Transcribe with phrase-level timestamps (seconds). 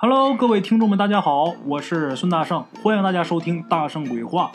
[0.00, 4.52] Hello，各位听众们，大家好，我是孙大圣，欢迎大家收听《大圣鬼话》，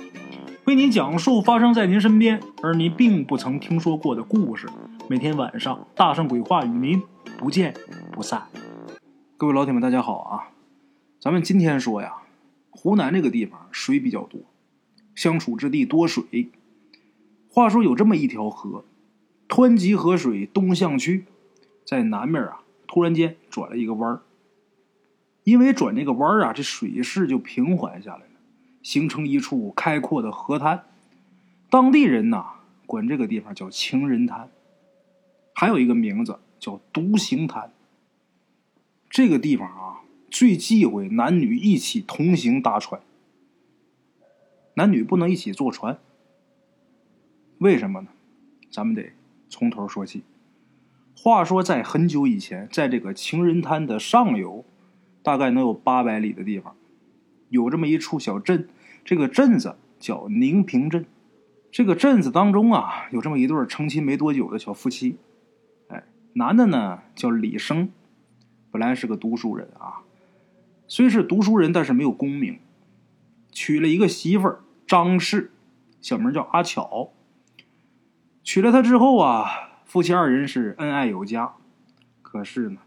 [0.63, 4.69] 为您讲述发生在您身边而您并不曾听说过的故事。
[5.09, 7.03] 每天晚上，《大圣鬼话》与您
[7.37, 7.73] 不见
[8.09, 8.47] 不散。
[9.35, 10.47] 各位老铁们，大家好啊！
[11.19, 12.13] 咱们今天说呀，
[12.69, 14.39] 湖南这个地方水比较多，
[15.13, 16.51] 相处之地多水。
[17.49, 18.85] 话说有这么一条河，
[19.49, 21.25] 湍急河水东向去，
[21.85, 24.21] 在南面啊，突然间转了一个弯儿。
[25.43, 28.31] 因为转这个弯儿啊，这水势就平缓下来了，
[28.81, 30.85] 形成一处开阔的河滩。
[31.69, 32.45] 当地人呐，
[32.85, 34.49] 管这个地方叫情人滩，
[35.53, 37.73] 还有一个名字叫独行滩。
[39.09, 43.01] 这个地方啊，最忌讳男女一起同行搭船，
[44.75, 45.99] 男女不能一起坐船。
[47.57, 48.07] 为什么呢？
[48.71, 49.11] 咱们得
[49.49, 50.23] 从头说起。
[51.15, 54.63] 话说在很久以前，在这个情人滩的上游。
[55.23, 56.75] 大概能有八百里的地方，
[57.47, 58.67] 有这么一处小镇，
[59.05, 61.05] 这个镇子叫宁平镇。
[61.71, 65.15] 这个镇子当中啊，有这么一对成亲没多久的小夫妻。
[65.87, 66.03] 哎，
[66.33, 67.89] 男的呢叫李生，
[68.69, 70.03] 本来是个读书人啊，
[70.89, 72.59] 虽是读书人，但是没有功名，
[73.49, 75.51] 娶了一个媳妇儿张氏，
[76.01, 77.13] 小名叫阿巧。
[78.43, 81.53] 娶了她之后啊，夫妻二人是恩爱有加。
[82.21, 82.81] 可是呢，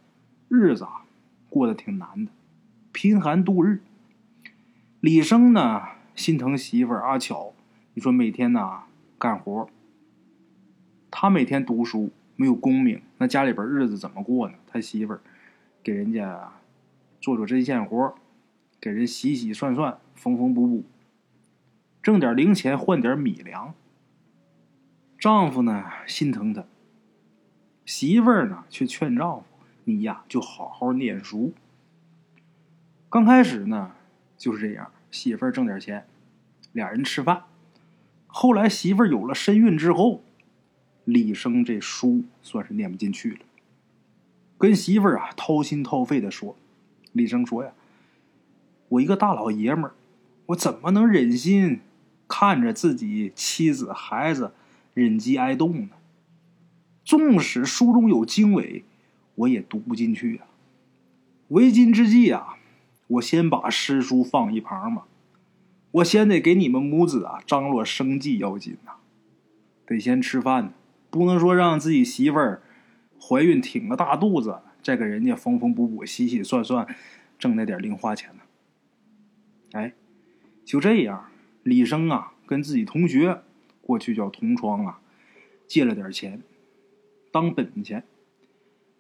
[0.50, 1.05] 日子啊。
[1.48, 2.30] 过得挺难的，
[2.97, 3.83] 贫寒度日。
[5.00, 5.83] 李生呢，
[6.14, 7.53] 心疼媳妇儿阿巧，
[7.92, 8.84] 你说每天呢
[9.19, 9.69] 干活，
[11.11, 14.55] 他每天读书，没有功名，那家里边日子怎么过呢？
[14.66, 15.20] 他媳妇儿
[15.83, 16.55] 给人家
[17.20, 18.14] 做做针线活，
[18.80, 20.84] 给人洗洗涮涮，缝缝补补，
[22.03, 23.75] 挣点零钱换点米粮。
[25.19, 26.64] 丈夫呢心疼她，
[27.84, 29.44] 媳妇儿呢却劝丈夫。
[29.84, 31.53] 你呀，就好好念书。
[33.17, 33.92] 刚开始呢，
[34.36, 36.06] 就是这样，媳妇儿挣点钱，
[36.75, 37.45] 俩人吃饭。
[38.27, 40.22] 后来媳妇儿有了身孕之后，
[41.06, 43.38] 李生这书算是念不进去了，
[44.59, 46.59] 跟媳妇儿啊掏心掏肺的说。
[47.12, 47.72] 李生说呀
[48.91, 49.91] ：“我一个大老爷们，
[50.49, 51.81] 我怎么能忍心
[52.28, 54.53] 看着自己妻子孩子
[54.93, 55.88] 忍饥挨冻呢？
[57.03, 58.84] 纵使书中有经纬。”
[59.37, 60.47] 我也读不进去啊！
[61.49, 62.59] 为今之计啊，
[63.06, 65.06] 我先把诗书放一旁吧。
[65.93, 68.93] 我先得给你们母子啊张罗生计要紧呐，
[69.87, 70.72] 得先吃饭呢，
[71.11, 72.62] 不能说让自己媳妇儿
[73.19, 76.87] 怀孕挺个大肚子，再给人家缝缝补补、洗洗涮涮，
[77.39, 78.43] 挣那点零花钱呢。
[79.73, 79.94] 哎，
[80.65, 81.31] 就这样，
[81.62, 83.41] 李生啊跟自己同学，
[83.81, 85.00] 过去叫同窗啊，
[85.67, 86.43] 借了点钱
[87.33, 88.05] 当本钱。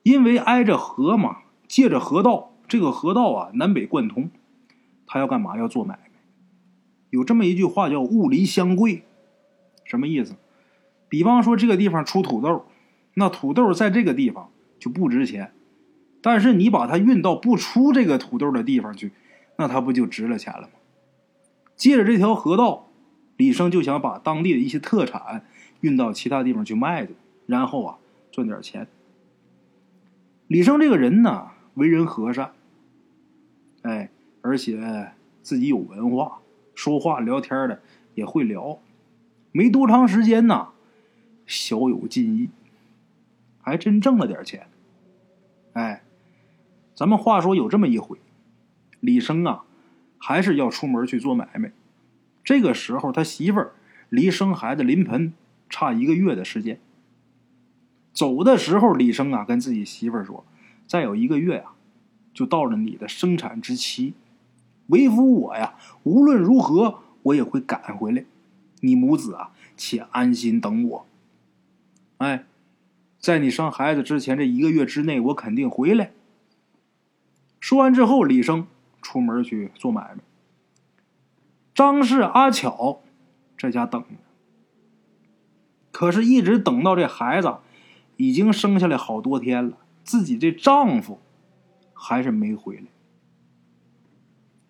[0.02, 4.30] 因为挨着河嘛，借着河道，这个河道啊南北贯通，
[5.06, 5.56] 他要干嘛？
[5.58, 6.10] 要做买卖。
[7.10, 9.04] 有这么一句话叫“物离相贵”，
[9.84, 10.34] 什么意思？
[11.08, 12.66] 比方说这个地方出土豆，
[13.14, 15.52] 那土豆在这个地方就不值钱，
[16.20, 19.12] 但是你把它运到不出这个土豆的地方去，
[19.56, 20.68] 那它不就值了钱了吗？
[21.76, 22.88] 借着这条河道，
[23.36, 25.46] 李生就想把当地的一些特产
[25.80, 27.14] 运到其他地方去卖去，
[27.46, 27.98] 然后啊
[28.32, 28.88] 赚点钱。
[30.48, 32.52] 李生这个人呢，为人和善，
[33.86, 34.10] 哎，
[34.42, 36.40] 而且自己有文化，
[36.74, 37.80] 说话聊天的
[38.14, 38.80] 也会聊。
[39.52, 40.70] 没多长时间呢，
[41.46, 42.50] 小有进益，
[43.62, 44.66] 还真挣了点钱。
[45.74, 46.02] 哎，
[46.96, 48.18] 咱们话说有这么一回，
[48.98, 49.62] 李生啊，
[50.18, 51.70] 还是要出门去做买卖。
[52.42, 53.74] 这个时候，他媳妇儿
[54.08, 55.32] 离生孩子临盆
[55.70, 56.80] 差一个月的时间。
[58.12, 60.44] 走的时候，李生啊跟自己媳妇儿说
[60.88, 61.66] ：“再有一个月呀，
[62.36, 64.12] 就到了你的生产之期。
[64.88, 68.26] 为夫我呀，无论如何我也会赶回来。
[68.80, 71.06] 你母子啊，且安心等我。
[72.18, 72.44] 哎，
[73.18, 76.10] 在你生孩子之前这一个月之内，我肯定回来。”
[77.58, 78.66] 说完之后，李生
[79.00, 80.18] 出门去做买卖。
[81.74, 83.00] 张氏、阿巧
[83.58, 84.08] 在家等着，
[85.90, 87.56] 可是，一直等到这孩子。
[88.18, 91.20] 已经生下来好多天了，自己这丈夫
[91.98, 92.84] 还是没回来。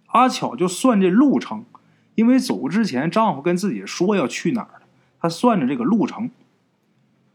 [0.07, 1.67] 阿巧就算这路程，
[2.15, 4.83] 因为走之前丈夫跟自己说要去哪儿
[5.21, 6.31] 她算着这个路程，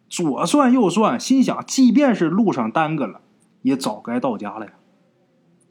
[0.09, 3.21] 左算右算，心想，即便是路上耽搁了，
[3.61, 4.73] 也早该到家了呀。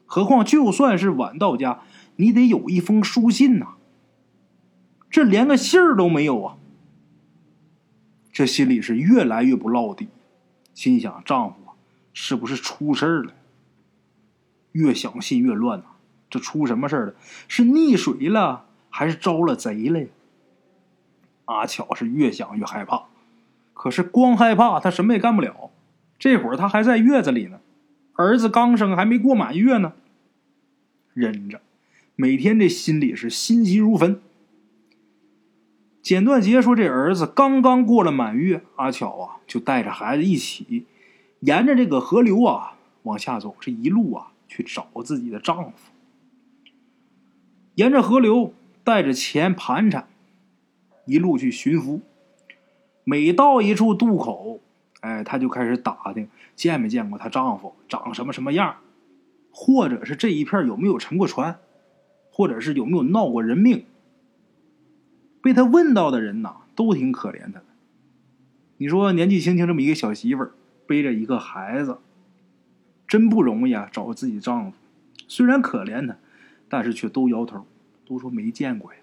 [0.07, 1.81] 何况就算是晚到家，
[2.17, 3.75] 你得有一封书信呐。
[5.09, 6.57] 这连个信儿都没有啊，
[8.33, 10.09] 这心里是越来越不落地。
[10.75, 11.57] 心想：丈夫
[12.13, 13.33] 是不是出事儿了？
[14.73, 15.85] 越想心越乱呐，
[16.29, 17.15] 这出什么事了？
[17.49, 20.07] 是溺水了，还是招了贼了呀？
[21.47, 23.05] 阿巧是越想越害怕，
[23.75, 25.71] 可是光害怕他什么也干不了。
[26.19, 27.61] 这会儿他还在月子里呢，
[28.15, 29.95] 儿子刚生还没过满月呢，
[31.13, 31.61] 忍着，
[32.15, 34.21] 每天这心里是心急如焚。
[36.03, 40.87] 简断杰说：“这儿子刚刚过了满月，阿巧啊就带着孩子一起，
[41.41, 44.30] 沿着这个河流啊往下走，这一路啊
[44.63, 45.93] 去找自己的丈夫。
[47.77, 48.53] 沿着河流
[48.85, 50.09] 带着钱盘缠，
[51.07, 52.01] 一路去寻夫。
[53.05, 54.61] 每到一处渡口，
[55.01, 58.77] 哎，她就开始打听见没见过她丈夫，长什么什么样，
[59.51, 61.59] 或者是这一片有没有沉过船，
[62.31, 63.85] 或者是有没有闹过人命。”
[65.43, 67.65] 被他问到的人呐，都挺可怜他的。
[68.77, 70.53] 你说年纪轻轻这么一个小媳妇儿，
[70.87, 71.99] 背着一个孩子，
[73.11, 73.89] 真不容易啊！
[73.91, 74.79] 找自己丈夫，
[75.27, 76.17] 虽然可怜他，
[76.69, 77.67] 但是却都摇头，
[78.07, 79.01] 都说没见过呀，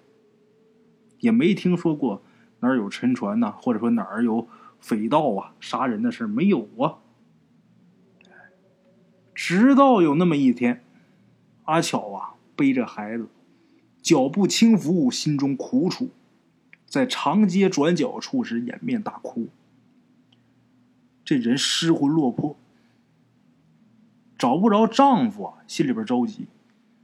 [1.20, 2.22] 也没听说过
[2.62, 4.48] 哪儿有沉船呐，或者说哪儿有
[4.80, 7.00] 匪盗啊杀人的事没有啊。
[9.36, 10.86] 直到有那么一天，
[11.66, 13.28] 阿巧啊背着孩子，
[14.02, 16.12] 脚步轻浮，心中苦楚。
[16.86, 19.50] 在长街转角处时，掩面大哭。
[21.26, 22.56] 这人失魂落魄，
[24.38, 26.48] 找不着丈夫啊，心里边着急，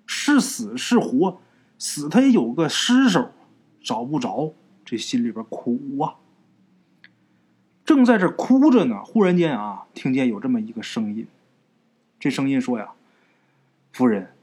[0.05, 1.39] 是死是活，
[1.77, 3.31] 死他也有个尸首，
[3.81, 4.53] 找不着，
[4.85, 6.15] 这心里边苦啊。
[7.83, 11.27] 正在这哭着呢，忽然间啊，听见有这么一个声音，
[12.19, 12.91] 这声音说呀
[13.91, 14.33] ：“夫人，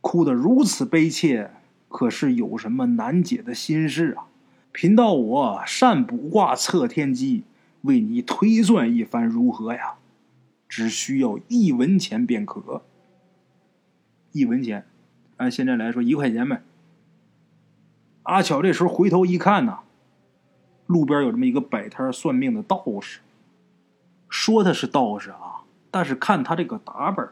[0.00, 1.50] 哭得如此悲切，
[1.88, 4.26] 可是有什么难解的心事啊？”
[4.70, 7.44] 贫道我善卜卦测天机，
[7.82, 9.94] 为你推算一番如何呀？
[10.76, 12.82] 只需要一文钱便可。
[14.32, 14.84] 一文钱，
[15.36, 16.64] 按现在来说一块钱呗。
[18.24, 19.82] 阿巧这时候回头一看呐，
[20.86, 23.20] 路边有这么一个摆摊算命的道士。
[24.28, 25.62] 说他是道士啊，
[25.92, 27.24] 但是看他这个打扮，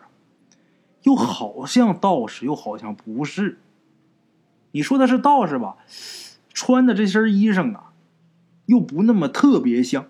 [1.02, 3.58] 又好像道士，又好像不是。
[4.70, 5.78] 你说他是道士吧？
[6.54, 7.92] 穿的这身衣裳啊，
[8.66, 10.06] 又不那么特别像。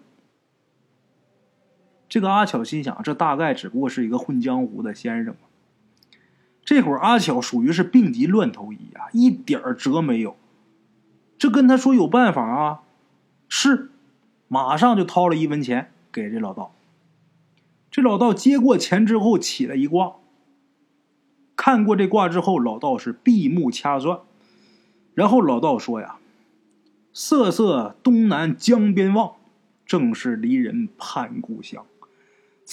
[2.12, 5.48] 这个阿巧心想，这大概只不过是一个混江湖的先生吧。
[6.62, 10.36] 这会儿阿巧属于是病急乱投医啊，一点儿辙没有。
[11.38, 12.82] 这跟他说有办法啊，
[13.48, 13.88] 是，
[14.46, 16.74] 马上就掏了一文钱给这老道。
[17.90, 20.16] 这老道接过钱之后，起了一卦。
[21.56, 24.18] 看过这卦之后，老道是闭目掐算，
[25.14, 26.16] 然后老道说呀。
[27.14, 29.36] 瑟瑟东南江边望，
[29.86, 31.86] 正是离人盼故乡。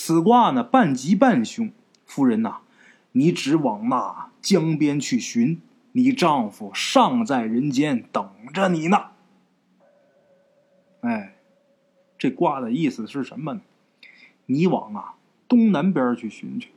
[0.02, 1.74] 此卦呢，半吉半凶。
[2.06, 2.60] 夫人呐，
[3.12, 5.62] 你只往那江边去寻，
[5.92, 9.08] 你丈夫尚在人间等着你呢。
[11.02, 11.36] 哎，
[12.18, 13.62] 这卦的意思是什么呢？
[14.46, 15.16] 你往啊
[15.50, 16.70] 东南边去寻去，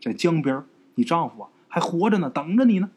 [0.00, 2.90] 在江边，你丈夫啊还活着呢，等着你呢。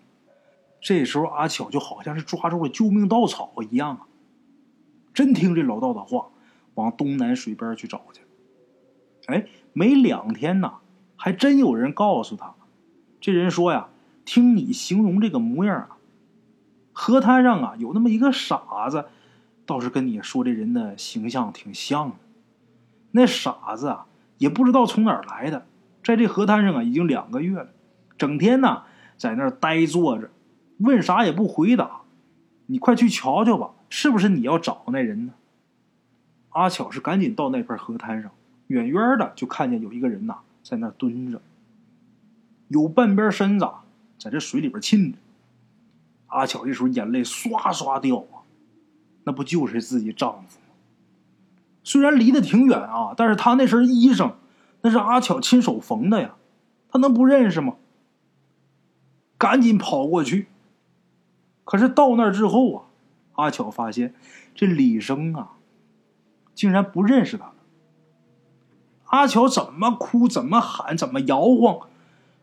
[0.80, 4.08] 这时候阿巧就好像是抓住了救命稻草一样啊。
[5.14, 6.30] 真听这老道的话，
[6.76, 8.22] 往东南水边去找去。
[9.26, 10.75] 哎，没两天呐，
[11.18, 12.54] 还真有人告诉他，
[13.20, 13.90] 这人说呀，
[14.24, 15.98] 听你形容这个模样啊，
[16.94, 19.06] 河滩上啊有那么一个傻子，
[19.65, 22.15] 倒是跟你说这人的形象挺像的。
[23.12, 24.06] 那傻子啊，
[24.38, 25.65] 也不知道从哪儿来的，
[26.03, 27.70] 在这河滩上啊已经两个月了，
[28.18, 28.84] 整天呢
[29.18, 30.30] 在那儿呆坐着，
[30.77, 32.01] 问啥也不回答。
[32.68, 33.72] 你快去瞧瞧吧。
[33.96, 35.34] 是不是你要找那人呢？
[36.50, 38.32] 阿巧是赶紧到那片河滩上，
[38.74, 41.39] 远远的就看见有一个人呐，在那蹲着，
[42.70, 43.70] 有半边身子
[44.18, 45.18] 在这水里边浸着。
[46.25, 48.42] 阿巧这时候眼泪刷刷掉啊，
[49.25, 50.65] 那不就是自己丈夫吗？
[51.84, 54.34] 虽然离得挺远啊，但是他那身衣裳，
[54.82, 56.34] 那是阿巧亲手缝的呀，
[56.89, 57.75] 他能不认识吗？
[59.38, 60.48] 赶紧跑过去，
[61.63, 62.86] 可是到那之后啊。
[63.36, 64.13] 阿巧发现，
[64.56, 65.58] 这李生啊，
[66.56, 67.53] 竟然不认识他了。
[69.13, 71.88] 阿巧怎么哭、怎么喊、怎么摇晃，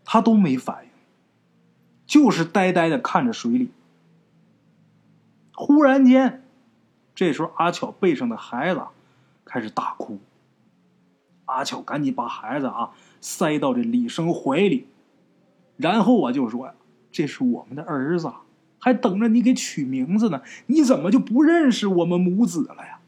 [0.04, 0.90] 他都没反应，
[2.06, 3.72] 就是呆呆的看着水里。
[5.52, 6.44] 忽然间，
[7.12, 8.84] 这时候阿巧背上的孩子
[9.44, 10.20] 开始大哭。
[11.46, 14.86] 阿巧赶紧把孩子啊塞到这李生怀里，
[15.76, 16.74] 然后我就说呀
[17.10, 18.32] ：“这是我们的儿子。”
[18.78, 23.00] 还等着你给取名字呢，你怎么就不认识我们母子了呀？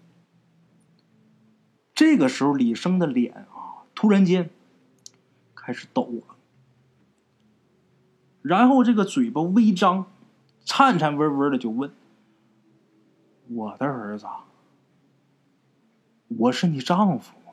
[1.94, 3.46] 这个时候，李生的脸，
[3.94, 4.50] 突然间
[5.54, 6.36] 开始抖了。
[8.42, 10.06] 然后这个嘴巴微张，
[10.64, 11.92] 颤颤巍巍的就问
[13.48, 14.26] ：“我的儿子，
[16.28, 17.52] 我是你丈夫吗？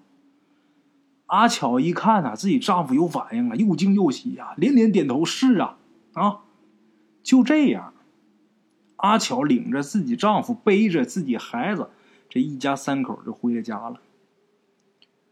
[1.27, 5.77] 阿巧一看呐，自己丈夫有反应了，又惊又喜呀，连连点头：“是啊，
[6.13, 6.41] 啊！”
[7.21, 7.93] 就这样，
[8.95, 11.91] 阿巧领着自己丈夫，背着自己孩子，
[12.29, 13.99] 这一家三口就回了家了。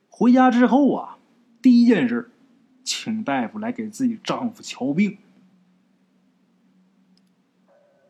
[0.10, 1.20] 回家之后啊，
[1.62, 2.32] 第一件事，
[2.84, 5.20] 请大夫来给自己丈夫瞧病。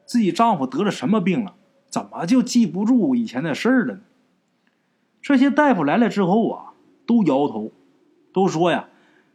[0.06, 1.56] 自己丈夫得了什么病了？
[1.90, 4.02] 怎么就记不住以前的事儿了呢？
[5.22, 6.74] 这些大夫来了之后啊，
[7.06, 7.74] 都摇头，
[8.32, 8.88] 都说呀，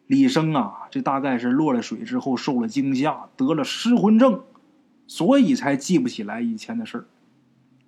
[0.07, 4.43] 李生啊，这大概是落了水之后受了惊吓，得了失魂症，
[5.07, 7.07] 所以才记不起来以前的事儿。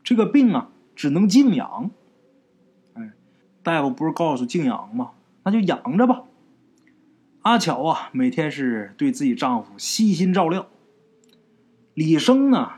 [0.03, 1.91] 这个病啊，只能静养。
[2.95, 3.13] 哎，
[3.63, 5.13] 大夫不是告诉静养吗？
[5.43, 6.25] 那就养着吧。
[7.43, 10.67] 阿巧啊，每天是对自己丈夫悉心照料。
[11.93, 12.73] 李生呢，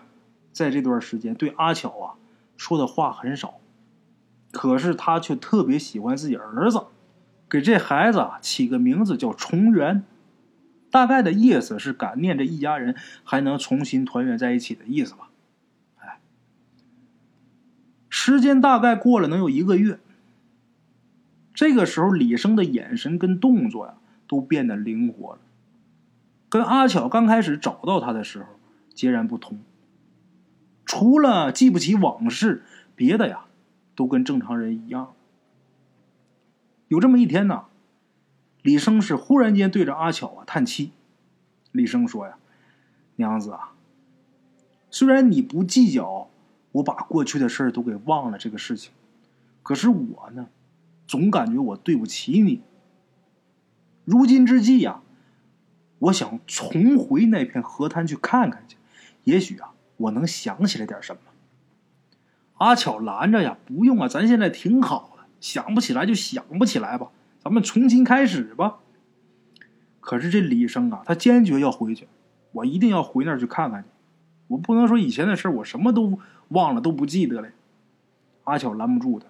[0.53, 2.15] 在这段时间对阿巧啊
[2.57, 3.61] 说的话很少，
[4.51, 6.87] 可是他却特别喜欢自己儿子，
[7.49, 10.03] 给这孩子啊起个名字叫重圆，
[10.91, 15.31] 大概的意思是感念这一家人还能重新团圆在一起的意思吧。
[15.99, 16.19] 哎，
[18.27, 20.01] 时间大概过了能有一个月，
[21.55, 23.95] 这个时候李生的眼神跟动作呀
[24.27, 25.39] 都变得灵活了，
[26.49, 28.47] 跟阿巧刚开始找到他的时候。
[28.93, 29.61] 截然不同，
[30.85, 32.65] 除了记不起往事，
[32.97, 33.45] 别的呀，
[33.95, 35.13] 都跟正常人一样。
[36.89, 37.67] 有这么一天呢，
[38.61, 40.91] 李生是忽然间对着阿巧啊叹气。
[41.71, 42.39] 李生说呀
[43.17, 43.75] ：“娘子啊，
[44.91, 46.29] 虽然你不计较
[46.77, 48.93] 我把过去的事都给忘了这个事情，
[49.63, 50.49] 可是我呢，
[51.07, 52.63] 总感觉我对不起你。
[54.05, 55.01] 如今之计呀，
[55.99, 58.77] 我想重回那片河滩去看看去。”
[59.25, 61.21] 也许啊，我能想起来点什么。
[62.59, 67.11] 阿巧拦着呀，不用啊，咱现在挺好的，想不起来就想不起来吧，
[67.43, 68.81] 咱们重新开始吧。
[70.01, 72.07] 可是这李生啊，他坚决要回去，
[72.53, 73.89] 我一定要回那儿去看看去，
[74.49, 77.49] 我不能说以前的事我什么都忘了，都不记得了。
[78.45, 79.27] 阿巧拦不住他，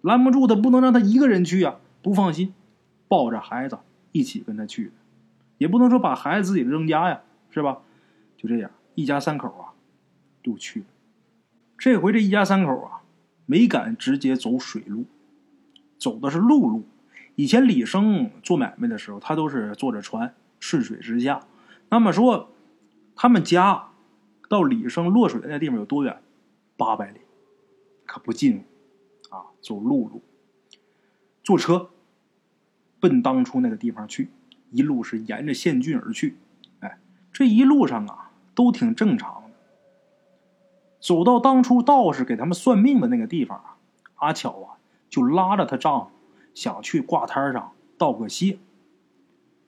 [0.00, 2.54] 拦不住他，不能让他一个人去呀，不放心，
[3.06, 3.78] 抱着孩子
[4.12, 4.92] 一起跟他去，
[5.58, 7.78] 也不能说把孩子自己扔家呀，是吧？
[8.36, 8.70] 就这样。
[8.94, 9.74] 一家三口啊，
[10.42, 10.86] 都去了。
[11.76, 13.02] 这回这一家三口啊，
[13.44, 15.04] 没敢直接走水路，
[15.98, 16.84] 走的是陆路。
[17.34, 21.40] 以前李生做买卖的时候，他都是坐着船顺水直下。
[21.90, 22.48] 那么说，
[23.16, 23.88] 他们家
[24.54, 26.22] 到李生落水的那地方有多远？
[26.76, 27.20] 八百里，
[28.06, 28.64] 可不近
[29.30, 29.50] 啊！
[29.60, 30.22] 走陆路，
[31.42, 31.90] 坐车
[33.00, 34.30] 奔当初那个地方去，
[34.70, 36.36] 一路是沿着县郡而去。
[36.78, 37.00] 哎，
[37.32, 38.20] 这一路上啊。
[38.56, 39.50] 都挺正常的。
[41.00, 43.76] 走到当初道士给他们算命的那个地方啊，
[44.14, 44.78] 阿巧啊
[45.10, 46.12] 就拉着她丈夫
[46.54, 48.60] 想去挂摊上道个谢。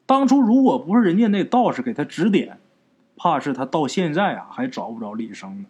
[0.07, 2.61] 当初如果不是人家那道士给他指点，
[3.16, 5.68] 怕是他到现在啊还找不着李生呢。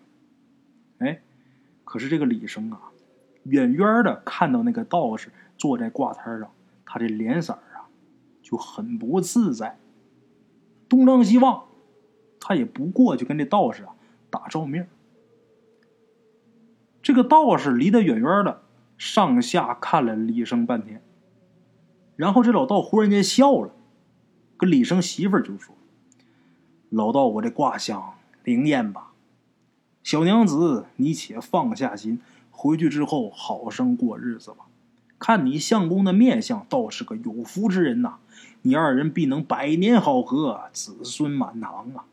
[0.98, 1.20] 哎，
[1.84, 2.80] 可是这个李生啊，
[3.44, 6.50] 远远的看到那个道士坐在挂摊上，
[6.84, 7.86] 他这脸色啊
[8.42, 9.78] 就很不自在，
[10.88, 11.64] 东张西望。
[12.40, 13.94] 他也不过去跟这道士啊
[14.30, 14.88] 打照面。
[17.02, 18.62] 这个道士离得远远的，
[18.98, 21.02] 上下看了李生半天，
[22.16, 23.72] 然后这老道忽然间笑了，
[24.56, 25.75] 跟李生媳妇就说
[26.96, 29.12] ：“老道，我这卦象灵验吧？
[30.02, 34.64] 小娘子，你且放下心，回去之后好生过日子吧。
[35.18, 38.16] 看你相公的面相，倒是个有福之人呐，
[38.62, 42.06] 你二人必能百年好合，子孙满堂啊！”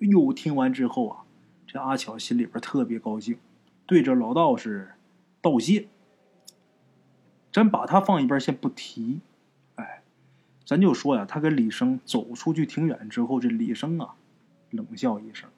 [0.00, 1.18] 哎呦，听完之后啊，
[1.66, 3.36] 这阿巧心里边特别高兴，
[3.84, 4.92] 对着老道士
[5.42, 5.88] 道谢。
[7.52, 9.20] 咱把他放一边，先不提。
[10.64, 14.14] 咱就说呀，他跟李生走出去挺远之后，这李生啊，
[14.70, 15.48] 冷笑一声，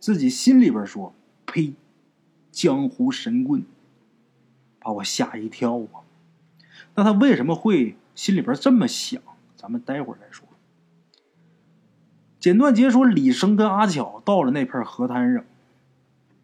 [0.00, 1.14] 自己心里边说
[1.46, 1.74] ：“呸，
[2.50, 3.64] 江湖神棍，
[4.80, 6.02] 把我吓一跳啊！”
[6.96, 9.22] 那他为什么会心里边这么想？
[9.56, 10.46] 咱们待会儿再说。
[12.38, 15.44] 简短截说：李生跟阿巧到了那片河滩上。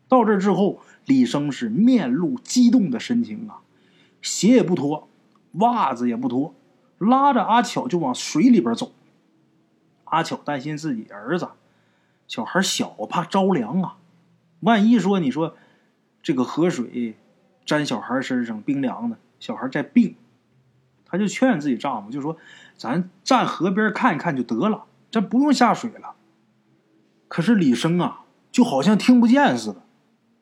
[0.08, 3.60] 到这之后，李生是面露激动的神情啊，
[4.22, 5.08] 鞋也不脱，
[5.52, 6.54] 袜子也不脱，
[7.00, 8.92] 拉着阿巧就往水里边走。
[10.04, 11.48] 阿巧担心自己儿子，
[12.28, 13.96] 小孩小，怕着凉啊。
[14.60, 15.56] 万一说你说
[16.22, 17.16] 这个河水
[17.64, 20.14] 沾小孩身上冰凉的，小孩再病，
[21.06, 22.36] 他就劝自己丈夫，就说
[22.76, 26.14] ：“咱站河边看一看就得了，咱不用下水了。”
[27.28, 29.82] 可是李生啊，就好像听不见似的，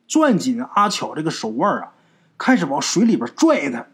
[0.07, 1.93] 攥紧阿巧这个手腕啊，
[2.37, 3.87] 开始往水里边拽她。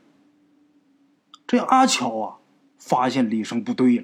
[1.46, 2.38] 这阿巧啊，
[2.88, 4.04] 发现李生不对了，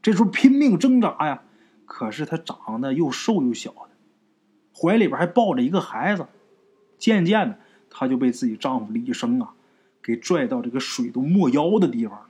[0.00, 1.42] 这时候拼命挣扎呀，
[1.86, 3.88] 可是她长得又瘦又小的，
[4.72, 6.28] 怀里边还抱着一个孩子，
[6.98, 7.58] 渐渐的，
[7.90, 9.54] 她就被自己丈夫李生啊，
[10.00, 12.26] 给拽到这个水都没腰的地方。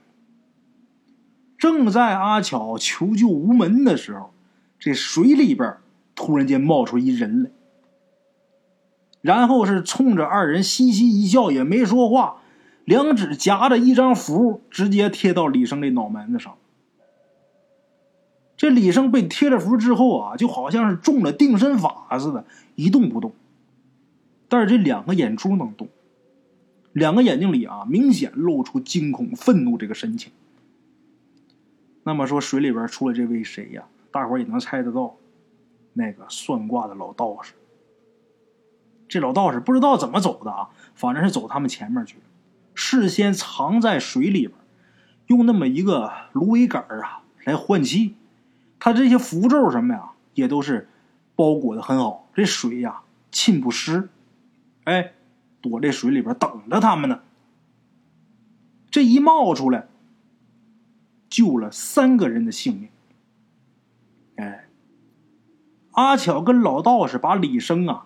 [1.59, 4.33] 正在阿巧求救无门的时候，
[4.79, 5.77] 这水里边
[6.15, 7.51] 突然间冒出一人来，
[9.21, 12.41] 然后是冲着二人嘻嘻一笑，也没说话。
[12.85, 16.55] 两指夹着一张符，直接贴到李生的脑门子上。
[18.55, 23.33] 这李生被贴了符之后啊，就好像是中了定身法似的，一动不动。
[24.47, 25.89] 但是这两个眼珠能动，
[26.93, 30.31] 两个眼睛里啊，明显露出惊恐、愤怒这个神情。
[32.03, 33.83] 那么说，水里边出了这位谁呀？
[34.11, 35.15] 大伙也能猜得到，
[35.93, 37.53] 那个算卦的老道士。
[39.09, 42.23] 这老道士不知道怎么走的啊，反正是走他们前面去了。
[42.75, 44.53] 事先藏在水里边，
[45.27, 48.15] 用那么一个芦苇杆啊来换气。
[48.77, 50.87] 他这些符咒什么呀，也都是
[51.35, 53.01] 包裹的很好，这水呀
[53.31, 54.09] 浸不湿。
[54.83, 55.13] 哎，
[55.61, 57.21] 躲这水里边等着他们呢。
[58.91, 59.87] 这一冒出来，
[61.29, 62.89] 救了三个人的性命。
[64.35, 64.67] 哎，
[65.93, 68.05] 阿巧跟老道士把李生啊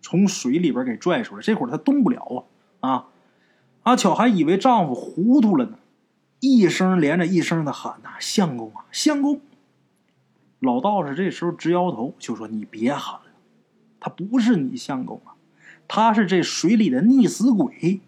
[0.00, 2.46] 从水里边给拽出来，这会儿他动不了
[2.80, 3.08] 啊啊。
[3.84, 5.78] 阿巧还以为丈夫糊涂了呢，
[6.40, 9.40] 一声连着一声的喊呐：“相公啊，相公！”
[10.60, 13.26] 老道士这时候直摇头，就说：“你别喊了，
[14.00, 15.36] 他不是你相公啊，
[15.86, 18.00] 他是这水里的溺死鬼，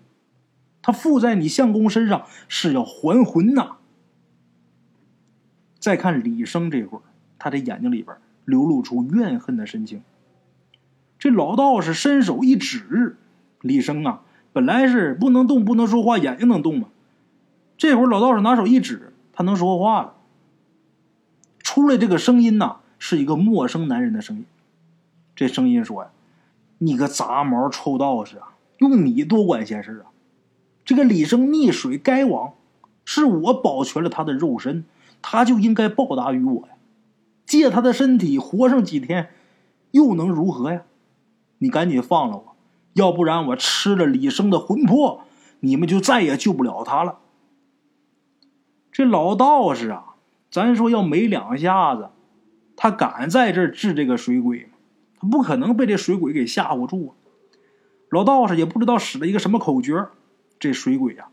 [0.80, 3.76] 他附在你相公身上是要还魂呐。”
[5.78, 7.02] 再看李生这会儿，
[7.38, 10.03] 他的眼睛里边流露出怨恨的神情。
[11.18, 13.18] 这老道士伸手一指，
[13.61, 14.22] 李生啊。
[14.57, 16.88] 本来是不能动、不能说话，眼睛能动吗？
[17.77, 20.14] 这会儿老道士拿手一指，他能说话了。
[21.59, 24.47] 出来这个声音呐，是一个陌生男人的声音。
[25.35, 26.11] 这声音说：“呀，
[26.79, 30.09] 你个杂毛臭道士啊，用你多管闲事啊！
[30.87, 32.55] 这个李生溺水该亡，
[33.05, 34.87] 是我保全了他的肉身，
[35.21, 36.73] 他就应该报答于我呀。
[37.45, 39.29] 借他的身体活上几天，
[39.90, 40.81] 又能如何呀？
[41.59, 42.53] 你赶紧放了我。”
[42.96, 45.24] 要不然我吃了李生的魂魄，
[45.61, 47.18] 你们就再也救不了他了。
[48.90, 50.14] 这老道士啊，
[50.50, 52.09] 咱说要没两下子，
[52.74, 54.70] 他敢在这治这个水鬼吗？
[55.20, 57.12] 他不可能被这水鬼给吓唬住啊！
[58.09, 60.06] 老道士也不知道使了一个什么口诀，
[60.59, 61.28] 这水鬼啊，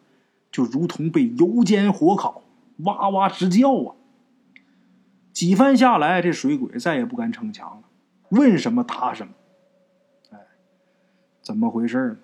[0.52, 2.44] 就如同被油煎火烤，
[2.80, 3.96] 哇哇直叫啊！
[5.32, 7.84] 几番下来，这水鬼再也不敢逞强了，
[8.32, 9.32] 问什么答什么。
[11.44, 12.18] 怎么回事呢？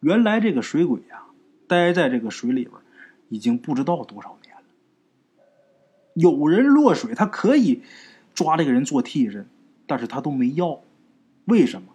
[0.00, 1.22] 原来这个水鬼呀，
[1.66, 2.74] 待在这个水里边
[3.30, 4.62] 已经不知道多少年了。
[6.12, 7.82] 有人落水，他可以
[8.34, 9.48] 抓这个人做替身，
[9.86, 10.80] 但是他都没要。
[11.46, 11.88] 为什么？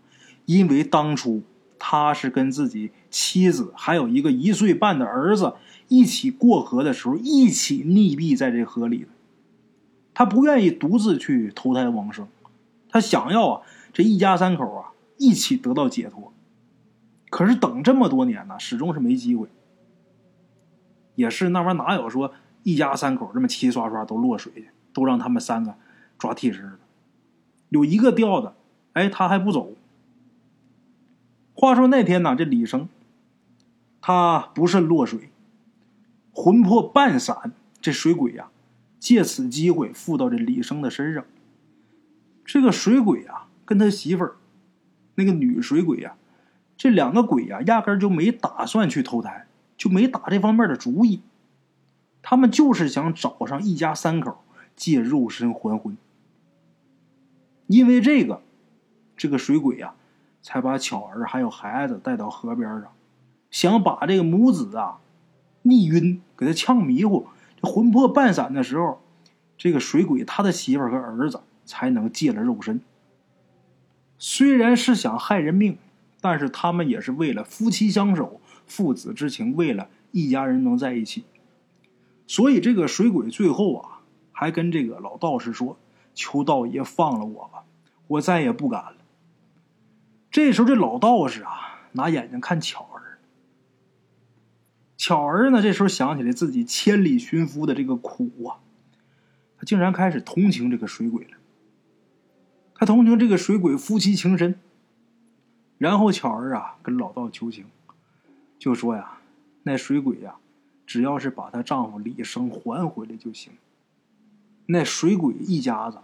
[0.46, 1.44] 因为当初
[1.78, 5.54] 他是跟自己妻子还有一个一岁半的儿子
[5.88, 9.10] 一起过河的时候，一起溺毙在这河里的。
[10.14, 12.28] 他不愿意独自去投胎往生，
[12.90, 13.62] 他想要啊，
[13.94, 14.92] 这一家三口啊。
[15.20, 16.34] 一起得到解脱，
[17.30, 19.50] 可是等这么多年呢，始终是没机会。
[21.16, 25.76] 也是那玩意哪有说一家三口这么齐刷刷都落水，都让他们三个
[26.18, 26.80] 抓替身的，
[27.68, 28.56] 有一个掉的，
[28.94, 29.74] 哎，他还不走。
[31.54, 32.88] 话说那天呢，这李生
[34.00, 35.30] 他不慎落水，
[36.32, 37.52] 魂魄半散，
[37.82, 38.50] 这水鬼呀，
[38.98, 41.26] 借此机会附到这李生的身上。
[42.46, 44.38] 这个水鬼啊，跟他媳妇儿。
[45.20, 46.16] 那个女水鬼呀，
[46.78, 49.46] 这两个鬼呀，压根就没打算去投胎，
[49.78, 51.20] 就没打这方面的主意。
[52.22, 54.40] 他们就是想找上一家三口，
[54.78, 55.98] 借肉身还魂。
[57.68, 58.42] 因为这个，
[59.18, 59.94] 这个水鬼呀，
[60.42, 62.86] 才把巧儿还有孩子带到河边上，
[63.52, 65.00] 想把这个母子啊
[65.64, 67.28] 溺晕，给他呛迷糊，
[67.62, 69.02] 这魂魄半散的时候，
[69.58, 72.82] 这个水鬼他的媳妇和儿子才能借了肉身。
[74.20, 75.78] 虽然是想害人命，
[76.20, 81.24] 但是他们也是为了夫妻相守、父子之情，为了一家人能在一起。
[82.28, 84.02] 所以这个水鬼最后啊，
[84.32, 85.80] 还跟这个老道士说
[86.14, 87.64] ：“求道爷放了我吧，
[88.08, 88.98] 我再也不敢了。”
[90.30, 93.18] 这时候这老道士啊，拿眼睛看巧儿，
[94.96, 98.60] 巧儿呢，这时候想起来自己千里寻夫的这个苦啊，
[99.58, 101.39] 他竟然开始同情这个水鬼了。
[102.80, 104.58] 他同情这个水鬼夫妻情深。
[105.78, 107.66] 然后巧儿啊跟老道求情，
[108.58, 109.18] 就说呀，
[109.64, 110.36] 那水鬼呀，
[110.86, 113.52] 只要是把她丈夫李生还回来就行。
[114.68, 115.98] 那水鬼一家子，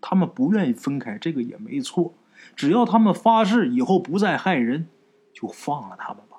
[0.00, 2.14] 他们不愿意分开，这个也没错。
[2.54, 4.86] 只要他们发誓以后不再害人，
[5.34, 6.38] 就放了他们吧。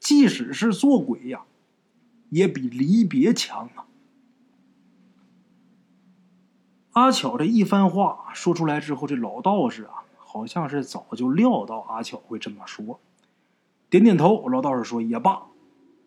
[0.00, 1.42] 即使是做鬼呀，
[2.30, 3.84] 也比离别强啊。
[6.92, 10.04] 阿巧这一番话说出来之后，这老道士啊。
[10.34, 12.98] 好像是早就料到阿巧会这么说，
[13.90, 14.48] 点点头。
[14.48, 15.42] 老道士说：“也罢，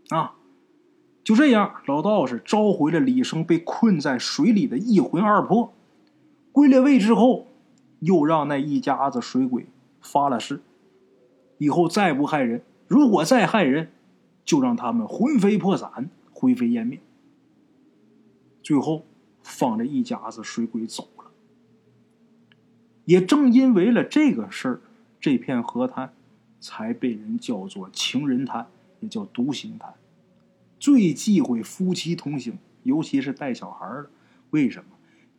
[0.09, 0.33] 啊，
[1.23, 5.71] 就这样。”老道士召回了李生被困在水里的一魂二魄，
[6.51, 7.45] 归了位之后，
[7.99, 9.67] 又让那一家子水鬼
[10.01, 10.59] 发了誓，
[11.59, 12.63] 以后再不害人。
[12.87, 13.91] 如果再害人，
[14.43, 16.99] 就让他们魂飞魄散，灰飞烟灭。
[18.63, 19.03] 最后，
[19.45, 21.25] 放着一家子水鬼走了。
[23.05, 24.81] 也正因为了这个事儿，
[25.21, 26.11] 这片河滩
[26.59, 28.67] 才被人叫做情人滩，
[29.01, 29.93] 也叫独行滩。
[30.79, 34.09] 最忌讳夫妻同行，尤其是带小孩的。
[34.49, 34.89] 为什么？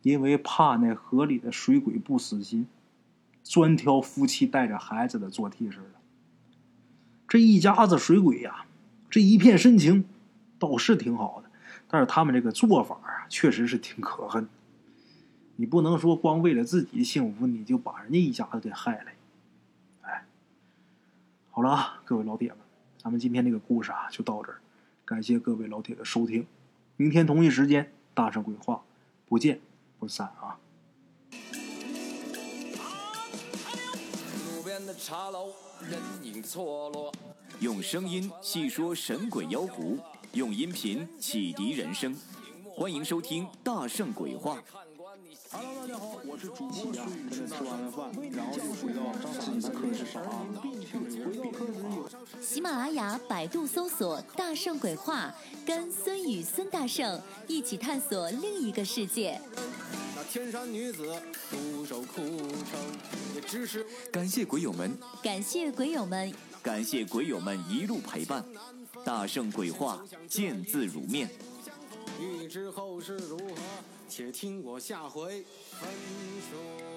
[0.03, 2.65] 因为怕那河里的水鬼不死心，
[3.43, 5.99] 专挑夫妻带着孩子的做替身的。
[7.27, 8.65] 这一家子水鬼呀，
[9.09, 10.05] 这一片深情
[10.57, 11.46] 倒是挺好的，
[11.87, 14.47] 但是他们这个做法啊，确实是挺可恨。
[15.55, 19.11] 你不能说光为了自己幸福，你就把人家一家子给害了。
[20.01, 20.25] 哎，
[21.51, 22.57] 好了啊，各位老铁们，
[23.01, 24.59] 咱们今天这个故事啊就到这儿，
[25.05, 26.45] 感谢各位老铁的收听，
[26.95, 28.81] 明天同一时间大圣鬼话，
[29.27, 29.59] 不见
[29.97, 30.59] 不散啊！
[34.85, 35.47] 的茶楼，
[35.81, 37.11] 人影错落
[37.59, 39.97] 用声音细说神鬼妖狐，
[40.33, 42.15] 用音频启迪人生，
[42.75, 44.61] 欢迎收听大圣鬼话。
[45.49, 47.29] Hello，大家好，我是主播孙宇。
[47.47, 50.45] 吃完了饭，然后就回到自己的课室上啊。
[52.41, 55.33] 喜马拉雅、百度搜索“大圣鬼话”，
[55.65, 59.39] 跟孙宇、孙大圣一起探索另一个世界。
[60.15, 62.79] 那天山女子独守空城，
[63.33, 68.43] 也只是感谢鬼友们，感谢鬼友们，感谢鬼友们一路陪伴。
[69.07, 71.29] 大圣鬼话，见字如面。
[72.19, 73.55] 欲知后事如何？
[74.09, 75.89] 且听我下回分
[76.51, 76.96] 说。